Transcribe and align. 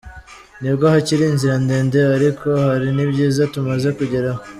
Nubwo 0.61 0.85
hakiri 0.93 1.23
inzira 1.31 1.55
ndende 1.63 1.99
ariko 2.17 2.47
hari 2.65 2.87
n’ibyiza 2.95 3.43
tumaze 3.53 3.89
kugeraho. 3.97 4.41